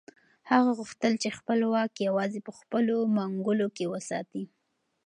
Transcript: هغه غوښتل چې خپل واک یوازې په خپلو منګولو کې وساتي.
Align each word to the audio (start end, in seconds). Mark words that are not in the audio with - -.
هغه 0.51 0.71
غوښتل 0.79 1.13
چې 1.21 1.35
خپل 1.37 1.59
واک 1.71 1.93
یوازې 2.07 2.39
په 2.47 2.51
خپلو 2.59 2.95
منګولو 3.15 3.67
کې 3.75 3.85
وساتي. 3.93 4.43